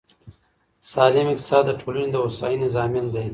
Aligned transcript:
سالم 0.91 1.27
اقتصاد 1.31 1.63
د 1.67 1.71
ټولني 1.81 2.07
د 2.11 2.15
هوساینې 2.23 2.67
ضامن 2.75 3.05
دی. 3.15 3.27